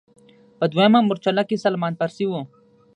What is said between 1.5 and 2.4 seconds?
سلمان فارسي و.